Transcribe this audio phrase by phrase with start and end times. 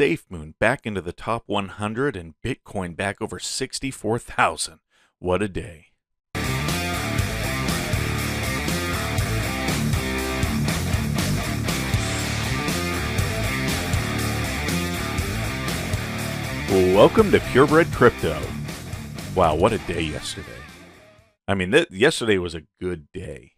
[0.00, 4.80] SafeMoon back into the top 100 and Bitcoin back over 64,000.
[5.18, 5.88] What a day.
[16.70, 18.40] Welcome to Purebred Crypto.
[19.34, 20.48] Wow, what a day yesterday.
[21.46, 23.52] I mean, th- yesterday was a good day.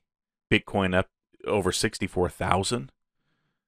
[0.50, 1.06] Bitcoin up
[1.46, 2.90] over 64,000,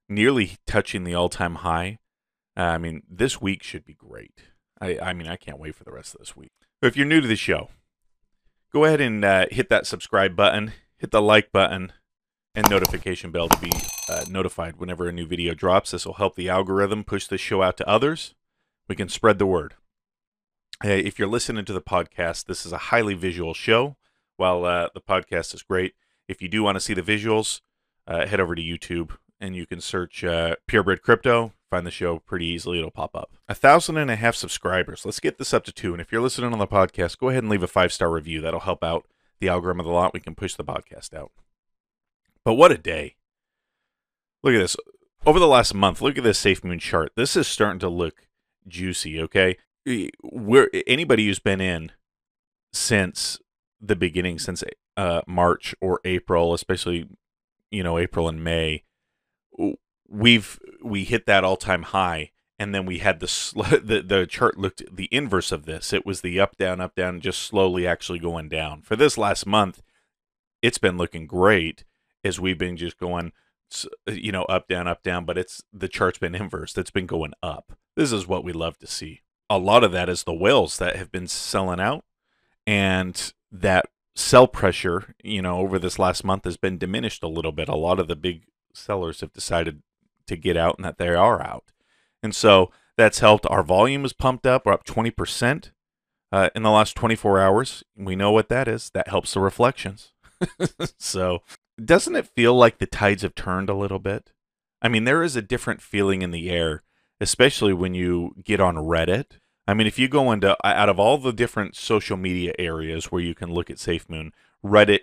[0.08, 2.00] nearly touching the all time high.
[2.56, 4.42] I mean, this week should be great.
[4.80, 6.52] I, I mean, I can't wait for the rest of this week.
[6.82, 7.70] If you're new to the show,
[8.72, 11.92] go ahead and uh, hit that subscribe button, hit the like button,
[12.54, 13.72] and notification bell to be
[14.08, 15.90] uh, notified whenever a new video drops.
[15.90, 18.34] This will help the algorithm push this show out to others
[18.88, 19.74] we can spread the word.
[20.82, 23.96] Hey, if you're listening to the podcast, this is a highly visual show.
[24.36, 25.94] While uh, the podcast is great,
[26.26, 27.60] if you do want to see the visuals,
[28.06, 31.52] uh, head over to YouTube and you can search uh, Purebred Crypto.
[31.74, 33.32] Find the show pretty easily; it'll pop up.
[33.48, 35.04] A thousand and a half subscribers.
[35.04, 35.90] Let's get this up to two.
[35.90, 38.40] And if you're listening on the podcast, go ahead and leave a five star review.
[38.40, 39.08] That'll help out
[39.40, 40.14] the algorithm of the lot.
[40.14, 41.32] We can push the podcast out.
[42.44, 43.16] But what a day!
[44.44, 44.76] Look at this.
[45.26, 47.10] Over the last month, look at this Safe Moon chart.
[47.16, 48.28] This is starting to look
[48.68, 49.20] juicy.
[49.20, 49.56] Okay,
[50.22, 51.90] where anybody who's been in
[52.72, 53.40] since
[53.80, 54.62] the beginning, since
[54.96, 57.08] uh, March or April, especially
[57.72, 58.84] you know April and May,
[60.08, 64.26] we've we hit that all time high, and then we had the, sl- the the
[64.26, 65.92] chart looked the inverse of this.
[65.92, 68.82] It was the up down up down, just slowly actually going down.
[68.82, 69.82] For this last month,
[70.62, 71.84] it's been looking great
[72.22, 73.32] as we've been just going
[74.06, 77.32] you know up down up down but it's the chart's been inverse it's been going
[77.42, 79.20] up this is what we love to see.
[79.48, 82.04] A lot of that is the whales that have been selling out,
[82.66, 87.52] and that sell pressure, you know, over this last month has been diminished a little
[87.52, 87.68] bit.
[87.68, 89.82] A lot of the big sellers have decided
[90.26, 91.64] to get out and that they are out.
[92.22, 93.46] And so that's helped.
[93.46, 94.66] Our volume is pumped up.
[94.66, 95.70] We're up 20%
[96.32, 97.84] uh, in the last 24 hours.
[97.96, 98.90] We know what that is.
[98.90, 100.12] That helps the reflections.
[100.98, 101.42] so
[101.82, 104.32] doesn't it feel like the tides have turned a little bit?
[104.80, 106.82] I mean, there is a different feeling in the air
[107.20, 109.38] especially when you get on Reddit.
[109.66, 113.22] I mean, if you go into out of all the different social media areas where
[113.22, 114.30] you can look at SafeMoon,
[114.64, 115.00] Reddit,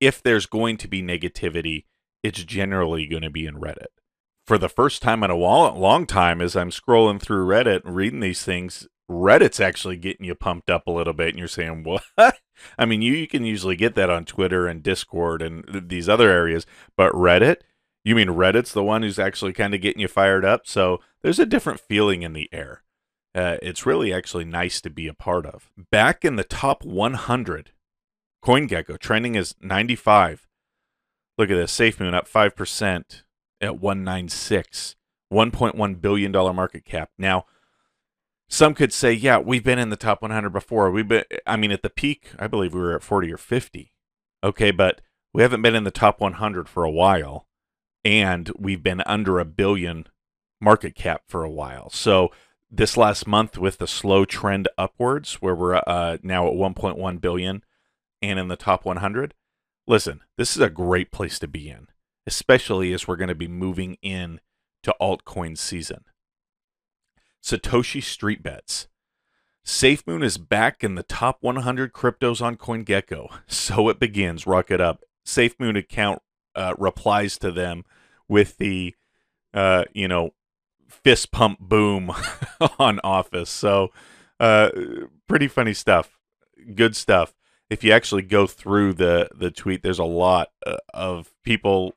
[0.00, 1.84] if there's going to be negativity,
[2.22, 3.86] it's generally going to be in Reddit.
[4.46, 8.20] For the first time in a long time, as I'm scrolling through Reddit and reading
[8.20, 12.04] these things, Reddit's actually getting you pumped up a little bit, and you're saying, "What?"
[12.78, 16.30] I mean, you, you can usually get that on Twitter and Discord and these other
[16.30, 16.64] areas,
[16.96, 17.56] but Reddit,
[18.04, 20.66] you mean Reddit's the one who's actually kind of getting you fired up?
[20.66, 22.82] So there's a different feeling in the air.
[23.34, 25.70] Uh, it's really actually nice to be a part of.
[25.90, 27.72] Back in the top 100,
[28.44, 30.46] CoinGecko trending is 95.
[31.36, 33.22] Look at this, SafeMoon up 5%
[33.60, 34.96] at 196,
[35.32, 37.10] $1.1 billion market cap.
[37.18, 37.46] Now,
[38.48, 40.90] some could say, yeah, we've been in the top 100 before.
[40.90, 43.92] We've been, I mean, at the peak, I believe we were at 40 or 50.
[44.44, 45.00] Okay, but
[45.32, 47.46] we haven't been in the top 100 for a while
[48.04, 50.06] and we've been under a billion
[50.60, 51.90] market cap for a while.
[51.90, 52.30] So
[52.70, 57.64] this last month with the slow trend upwards where we're uh, now at 1.1 billion
[58.22, 59.34] and in the top 100
[59.86, 61.86] listen this is a great place to be in
[62.26, 64.40] especially as we're going to be moving in
[64.82, 66.04] to altcoin season
[67.42, 68.88] satoshi street bets
[69.64, 74.80] safemoon is back in the top 100 cryptos on coingecko so it begins rock it
[74.80, 76.20] up safemoon account
[76.54, 77.84] uh, replies to them
[78.28, 78.94] with the
[79.54, 80.30] uh, you know
[80.88, 82.12] fist pump boom
[82.78, 83.50] on Office.
[83.50, 83.92] So
[84.40, 84.70] uh,
[85.26, 86.18] pretty funny stuff.
[86.74, 87.34] Good stuff.
[87.68, 91.94] If you actually go through the the tweet, there's a lot uh, of people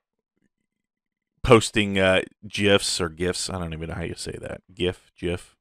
[1.43, 3.49] posting uh, gifs or gifs.
[3.49, 4.61] I don't even know how you say that.
[4.73, 5.55] GIF, GIF.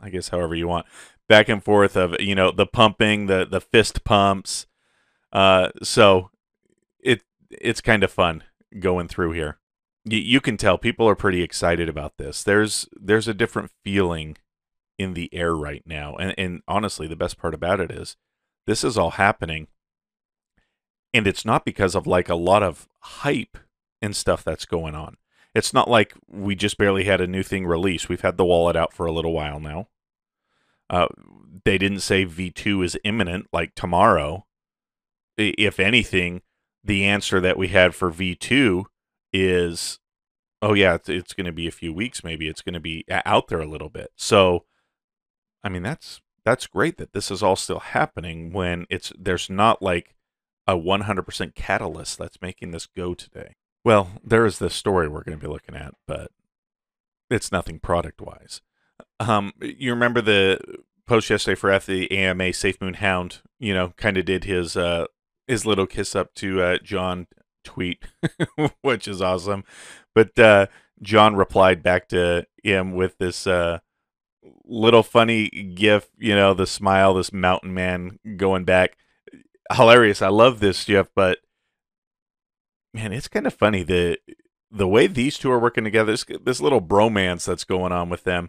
[0.00, 0.86] I guess however you want.
[1.28, 4.66] Back and forth of you know the pumping, the the fist pumps.
[5.32, 6.30] Uh, so
[7.00, 8.44] it it's kind of fun
[8.80, 9.58] going through here
[10.04, 12.42] you, you can tell people are pretty excited about this.
[12.42, 14.36] There's there's a different feeling
[14.98, 18.16] in the air right now, and and honestly, the best part about it is
[18.66, 19.68] this is all happening,
[21.12, 23.58] and it's not because of like a lot of hype
[24.00, 25.16] and stuff that's going on.
[25.54, 28.08] It's not like we just barely had a new thing released.
[28.08, 29.88] We've had the wallet out for a little while now.
[30.88, 31.08] Uh,
[31.64, 34.46] they didn't say V2 is imminent like tomorrow.
[35.36, 36.42] If anything,
[36.84, 38.84] the answer that we had for V2
[39.32, 39.98] is
[40.62, 43.04] oh yeah it's, it's going to be a few weeks maybe it's going to be
[43.10, 44.64] out there a little bit so
[45.64, 49.82] i mean that's that's great that this is all still happening when it's there's not
[49.82, 50.14] like
[50.66, 55.38] a 100% catalyst that's making this go today well there is this story we're going
[55.38, 56.30] to be looking at but
[57.30, 58.60] it's nothing product wise
[59.20, 60.58] Um, you remember the
[61.06, 63.40] post yesterday for F the AMA SafeMoon Hound?
[63.58, 65.06] You know, kind of did his uh
[65.46, 67.26] his little kiss up to uh, John
[67.64, 68.04] tweet,
[68.82, 69.64] which is awesome.
[70.14, 70.66] But uh,
[71.02, 73.80] John replied back to him with this uh,
[74.64, 78.96] little funny gif, you know, the smile, this mountain man going back.
[79.72, 80.22] Hilarious.
[80.22, 81.38] I love this, Jeff, but
[82.92, 84.18] man, it's kind of funny the
[84.70, 86.12] the way these two are working together.
[86.12, 88.48] This, this little bromance that's going on with them.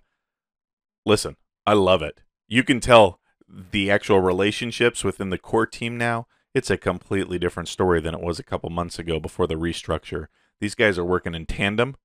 [1.05, 1.35] Listen,
[1.65, 2.21] I love it.
[2.47, 6.27] You can tell the actual relationships within the core team now.
[6.53, 10.27] It's a completely different story than it was a couple months ago before the restructure.
[10.61, 11.95] These guys are working in tandem.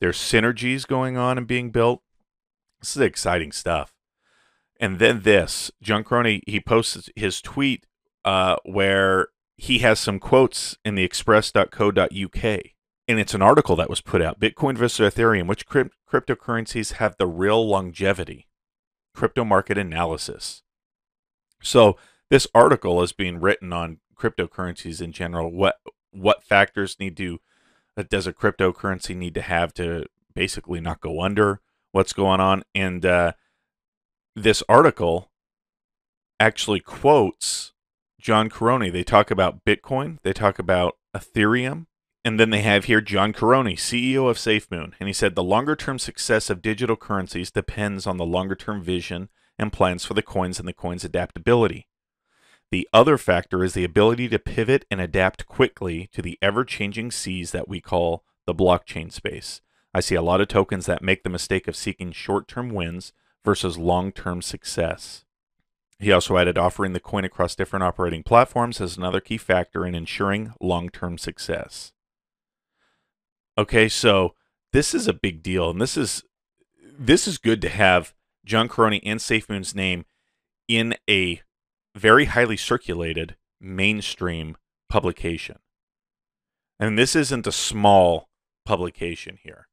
[0.00, 2.02] There's synergies going on and being built.
[2.80, 3.92] This is exciting stuff.
[4.80, 7.86] And then this, John Karony, he posts his tweet
[8.24, 12.60] uh, where he has some quotes in the express.co.uk.
[13.08, 17.16] And it's an article that was put out Bitcoin versus Ethereum, which crypt- cryptocurrencies have
[17.16, 18.48] the real longevity?
[19.14, 20.62] Crypto market analysis.
[21.62, 21.96] So,
[22.28, 25.50] this article is being written on cryptocurrencies in general.
[25.50, 25.76] What
[26.10, 27.38] what factors need to
[27.96, 31.60] uh, does a cryptocurrency need to have to basically not go under?
[31.92, 32.64] What's going on?
[32.74, 33.32] And uh,
[34.34, 35.30] this article
[36.40, 37.72] actually quotes
[38.20, 38.92] John Karony.
[38.92, 41.86] They talk about Bitcoin, they talk about Ethereum,
[42.24, 44.94] and then they have here John Karony, CEO of SafeMoon.
[44.98, 48.82] And he said the longer term success of digital currencies depends on the longer term
[48.82, 49.28] vision
[49.58, 51.86] and plans for the coins and the coin's adaptability.
[52.70, 57.12] The other factor is the ability to pivot and adapt quickly to the ever changing
[57.12, 59.60] seas that we call the blockchain space.
[59.94, 63.12] I see a lot of tokens that make the mistake of seeking short term wins
[63.44, 65.25] versus long term success.
[65.98, 69.94] He also added offering the coin across different operating platforms as another key factor in
[69.94, 71.92] ensuring long term success.
[73.56, 74.34] Okay, so
[74.72, 76.22] this is a big deal, and this is
[76.98, 78.14] this is good to have
[78.44, 80.04] John Karony and SafeMoon's name
[80.68, 81.40] in a
[81.94, 84.56] very highly circulated mainstream
[84.88, 85.58] publication.
[86.78, 88.28] And this isn't a small
[88.66, 89.68] publication here.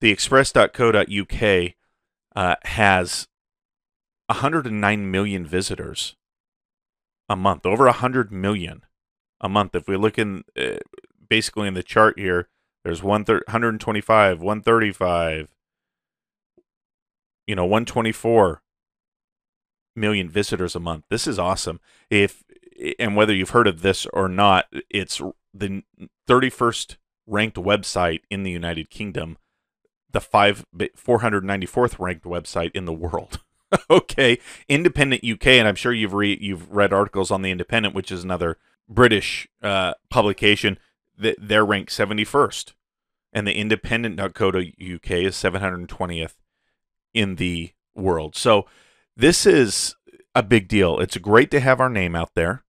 [0.00, 1.72] The express.co.uk
[2.34, 3.28] uh, has
[4.30, 6.14] 109 million visitors
[7.28, 8.84] a month, over 100 million
[9.40, 9.74] a month.
[9.74, 10.78] If we look in uh,
[11.28, 12.48] basically in the chart here,
[12.84, 15.54] there's 125, 135,
[17.46, 18.62] you know, 124
[19.96, 21.04] million visitors a month.
[21.10, 21.80] This is awesome.
[22.08, 22.44] If
[22.98, 25.20] and whether you've heard of this or not, it's
[25.52, 25.82] the
[26.28, 26.96] 31st
[27.26, 29.38] ranked website in the United Kingdom,
[30.12, 33.40] the five 494th ranked website in the world.
[33.90, 34.38] okay,
[34.68, 38.24] Independent UK, and I'm sure you've read you've read articles on the Independent, which is
[38.24, 38.58] another
[38.88, 40.78] British uh, publication.
[41.16, 42.72] That they're ranked 71st,
[43.32, 46.34] and the Independent.co.uk is 720th
[47.12, 48.36] in the world.
[48.36, 48.66] So
[49.16, 49.96] this is
[50.34, 50.98] a big deal.
[50.98, 52.64] It's great to have our name out there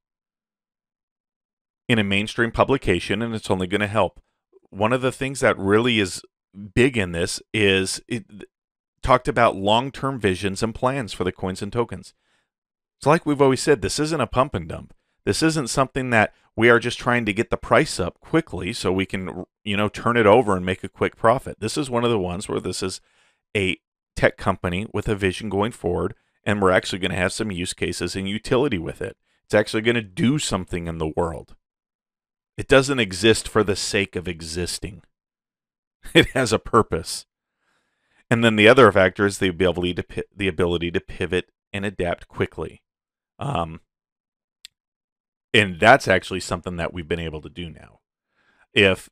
[1.88, 4.22] in a mainstream publication, and it's only going to help.
[4.70, 6.22] One of the things that really is
[6.74, 8.26] big in this is it
[9.02, 12.14] talked about long term visions and plans for the coins and tokens.
[13.00, 14.94] It's like we've always said this isn't a pump and dump.
[15.26, 18.92] This isn't something that we are just trying to get the price up quickly so
[18.92, 21.60] we can, you know, turn it over and make a quick profit.
[21.60, 23.02] This is one of the ones where this is
[23.56, 23.78] a
[24.16, 27.74] tech company with a vision going forward and we're actually going to have some use
[27.74, 29.16] cases and utility with it.
[29.46, 31.56] It's actually going to do something in the world.
[32.58, 35.04] It doesn't exist for the sake of existing.
[36.16, 37.28] It has a purpose.
[38.32, 42.30] And then the other factor is the ability to the ability to pivot and adapt
[42.30, 42.82] quickly.
[43.38, 43.82] Um,
[45.54, 48.00] and that's actually something that we've been able to do now.
[48.74, 49.10] If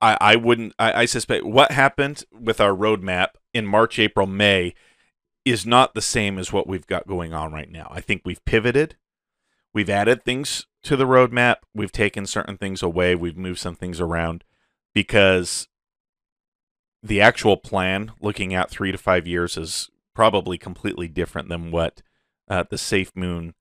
[0.00, 4.74] I, I wouldn't, I, I suspect what happened with our roadmap in March, April, May
[5.44, 7.88] is not the same as what we've got going on right now.
[7.92, 8.96] I think we've pivoted.
[9.72, 11.58] We've added things to the roadmap.
[11.72, 13.14] We've taken certain things away.
[13.14, 14.42] We've moved some things around
[14.92, 15.68] because
[17.06, 22.02] the actual plan, looking at three to five years, is probably completely different than what
[22.48, 23.54] uh, the Safe Moon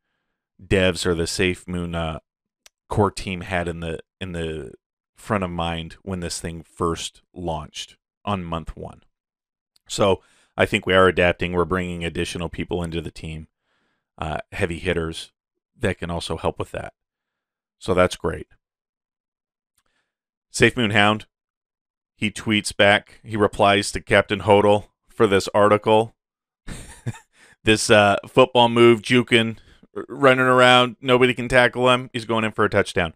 [0.64, 2.20] devs or the Safe Moon uh,
[2.90, 4.74] core team had in the in the
[5.16, 9.04] front of mind when this thing first launched on month one.
[9.88, 10.22] So
[10.58, 11.54] I think we are adapting.
[11.54, 13.48] We're bringing additional people into the team,
[14.18, 15.32] uh, heavy hitters
[15.78, 16.94] that can also help with that.
[17.78, 18.48] So that's great.
[20.50, 21.25] Safe Moon Hound,
[22.16, 23.20] he tweets back.
[23.24, 26.16] He replies to Captain Hodl for this article.
[27.64, 29.58] this uh, football move, juking,
[30.08, 32.10] running around, nobody can tackle him.
[32.14, 33.14] He's going in for a touchdown.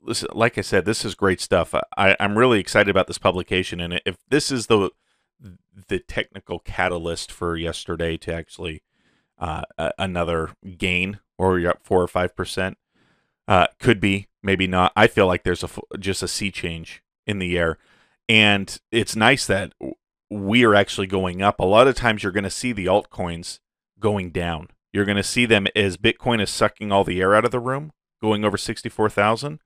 [0.00, 1.74] Listen, like I said, this is great stuff.
[1.96, 4.90] I, I'm really excited about this publication, and if this is the
[5.86, 8.82] the technical catalyst for yesterday to actually
[9.38, 9.62] uh,
[9.98, 12.78] another gain, or you're up four or five percent.
[13.46, 14.92] Uh, could be, maybe not.
[14.94, 17.78] I feel like there's a just a sea change in the air,
[18.28, 19.72] and it's nice that
[20.28, 21.60] we are actually going up.
[21.60, 23.60] A lot of times, you're going to see the altcoins
[24.00, 24.68] going down.
[24.92, 27.60] You're going to see them as Bitcoin is sucking all the air out of the
[27.60, 29.60] room, going over sixty-four thousand.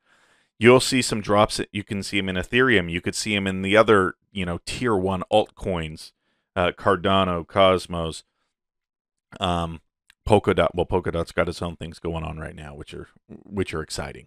[0.58, 1.60] You'll see some drops.
[1.72, 2.90] You can see them in Ethereum.
[2.90, 6.12] You could see them in the other, you know, tier one altcoins,
[6.54, 8.22] uh, Cardano, Cosmos,
[9.40, 9.80] um,
[10.28, 10.68] Polkadot.
[10.74, 14.26] Well, Polkadot's got its own things going on right now, which are which are exciting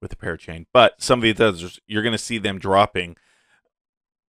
[0.00, 0.66] with the parachain.
[0.72, 3.16] But some of these others, you're going to see them dropping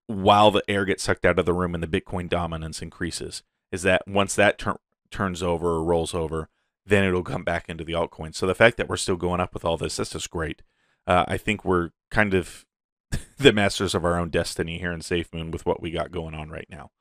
[0.08, 3.44] while the air gets sucked out of the room and the Bitcoin dominance increases.
[3.72, 4.80] Is that once that tur-
[5.12, 6.50] turns over or rolls over,
[6.86, 8.36] then it'll come back into the altcoin.
[8.36, 10.62] So the fact that we're still going up with all this, that's just great
[11.08, 12.66] uh, I think we're kind of
[13.38, 16.50] the masters of our own destiny here in SafeMoon with what we got going on
[16.50, 16.92] right now.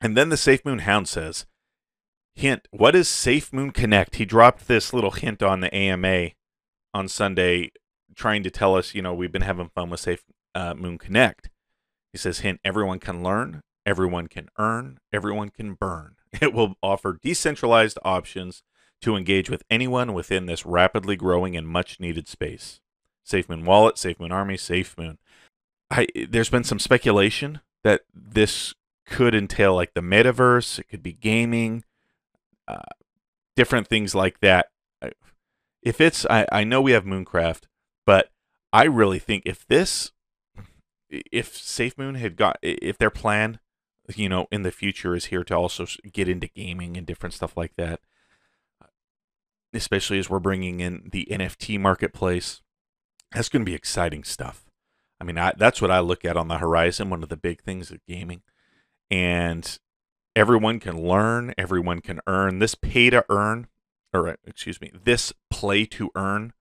[0.00, 1.46] And then the SafeMoon Hound says,
[2.34, 4.16] Hint, what is SafeMoon Connect?
[4.16, 6.30] He dropped this little hint on the AMA
[6.92, 7.70] on Sunday,
[8.14, 10.22] trying to tell us, you know, we've been having fun with Safe
[10.54, 11.50] uh, Moon Connect.
[12.12, 16.16] He says, Hint, everyone can learn, everyone can earn, everyone can burn.
[16.40, 18.62] It will offer decentralized options
[19.02, 22.80] to engage with anyone within this rapidly growing and much needed space.
[23.28, 25.16] SafeMoon Wallet, SafeMoon Army, SafeMoon.
[25.90, 28.74] I, there's been some speculation that this
[29.06, 31.84] could entail like the metaverse, it could be gaming,
[32.68, 32.78] uh,
[33.56, 34.68] different things like that.
[35.82, 37.62] If it's, I, I know we have Mooncraft,
[38.06, 38.30] but
[38.72, 40.12] I really think if this,
[41.08, 43.58] if SafeMoon had got, if their plan,
[44.14, 47.56] you know, in the future is here to also get into gaming and different stuff
[47.56, 48.00] like that,
[49.72, 52.60] especially as we're bringing in the NFT marketplace.
[53.32, 54.64] That's going to be exciting stuff.
[55.20, 57.10] I mean, I, that's what I look at on the horizon.
[57.10, 58.42] One of the big things of gaming,
[59.10, 59.78] and
[60.34, 62.58] everyone can learn, everyone can earn.
[62.58, 63.68] This pay to earn,
[64.12, 66.54] or excuse me, this play to earn,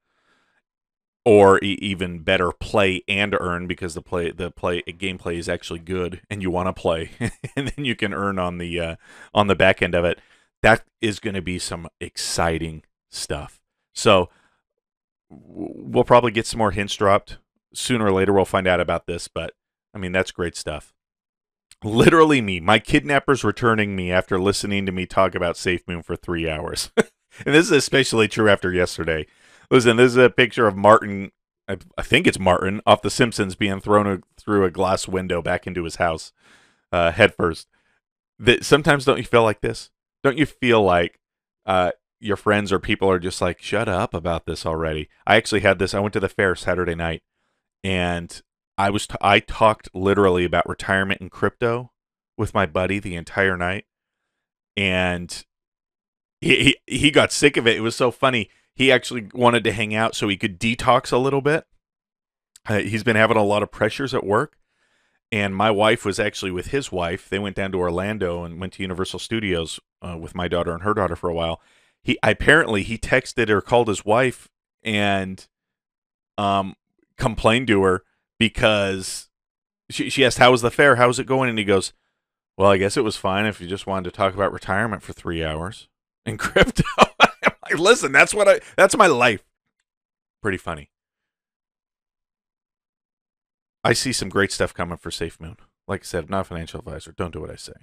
[1.24, 5.80] or e- even better, play and earn because the play the play gameplay is actually
[5.80, 7.12] good, and you want to play,
[7.56, 8.96] and then you can earn on the uh,
[9.34, 10.20] on the back end of it.
[10.62, 13.62] That is going to be some exciting stuff.
[13.94, 14.30] So
[15.30, 17.38] we'll probably get some more hints dropped
[17.74, 18.34] sooner or later.
[18.34, 19.54] We'll find out about this, but
[19.94, 20.94] I mean that's great stuff.
[21.86, 26.18] Literally me, my kidnappers returning me after listening to me talk about Safe Moon for
[26.18, 26.92] three hours.
[27.46, 29.26] and this is especially true after yesterday.
[29.72, 31.32] Listen, this is a picture of Martin.
[31.68, 35.42] I, I think it's Martin off The Simpsons being thrown a, through a glass window
[35.42, 36.32] back into his house,
[36.92, 37.68] uh, head first.
[38.40, 39.92] That sometimes don't you feel like this?
[40.24, 41.20] Don't you feel like
[41.66, 45.10] uh, your friends or people are just like, shut up about this already.
[45.26, 45.94] I actually had this.
[45.94, 47.22] I went to the fair Saturday night,
[47.84, 48.42] and
[48.78, 51.92] I was t- I talked literally about retirement and crypto
[52.38, 53.86] with my buddy the entire night,
[54.76, 55.46] and
[56.42, 57.78] he he, got sick of it.
[57.78, 58.50] It was so funny.
[58.74, 61.66] He actually wanted to hang out so he could detox a little bit.
[62.68, 64.58] Uh, he's been having a lot of pressures at work,
[65.32, 67.30] and my wife was actually with his wife.
[67.30, 70.84] They went down to Orlando and went to Universal Studios uh, with my daughter and
[70.84, 71.62] her daughter for a while
[72.04, 74.50] he apparently he texted or called his wife
[74.84, 75.48] and
[76.38, 76.76] um
[77.18, 78.04] complained to her
[78.38, 79.30] because
[79.90, 81.94] she she asked how was the fair how's it going and he goes
[82.58, 85.14] well i guess it was fine if you just wanted to talk about retirement for
[85.14, 85.88] three hours
[86.26, 86.84] in crypto.
[87.78, 89.44] Listen that's what i that's my life.
[90.42, 90.90] Pretty funny.
[93.84, 95.58] I see some great stuff coming for safe moon.
[95.88, 97.12] Like i said I'm not a financial advisor.
[97.12, 97.74] Don't do what i say.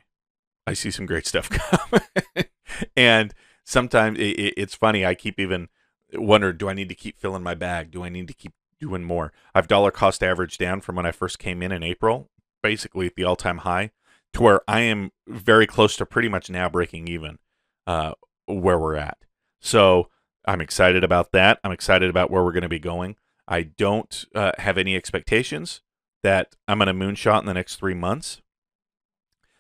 [0.66, 2.49] I see some great stuff coming.
[2.97, 3.33] And
[3.64, 5.07] sometimes it, it, it's funny.
[5.07, 5.69] I keep even
[6.12, 7.90] wondering, do I need to keep filling my bag?
[7.90, 9.33] Do I need to keep doing more?
[9.55, 12.31] I've dollar cost average down from when I first came in in April,
[12.62, 13.93] basically at the all time high,
[14.33, 17.38] to where I am very close to pretty much now breaking even
[17.87, 18.12] uh,
[18.47, 19.19] where we're at.
[19.61, 20.09] So
[20.47, 21.59] I'm excited about that.
[21.64, 23.16] I'm excited about where we're going to be going.
[23.49, 25.81] I don't uh, have any expectations
[26.23, 28.43] that I'm going to moonshot in the next three months.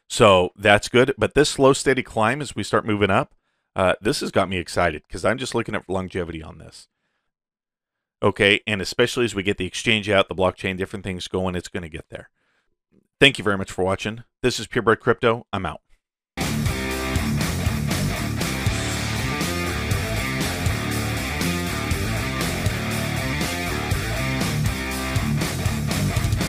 [0.08, 1.14] So that's good.
[1.18, 3.34] But this slow, steady climb as we start moving up,
[3.74, 6.88] uh, this has got me excited because I'm just looking at longevity on this.
[8.22, 11.68] Okay, and especially as we get the exchange out, the blockchain, different things going, it's
[11.68, 12.30] going to get there.
[13.20, 14.24] Thank you very much for watching.
[14.42, 15.46] This is Purebred Crypto.
[15.52, 15.82] I'm out.